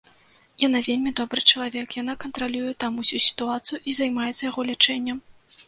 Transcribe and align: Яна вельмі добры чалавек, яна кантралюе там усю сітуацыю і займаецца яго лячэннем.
Яна 0.61 0.79
вельмі 0.87 1.11
добры 1.19 1.43
чалавек, 1.51 1.87
яна 2.01 2.17
кантралюе 2.25 2.71
там 2.85 2.99
усю 3.05 3.23
сітуацыю 3.29 3.81
і 3.89 3.97
займаецца 4.01 4.43
яго 4.51 4.69
лячэннем. 4.75 5.25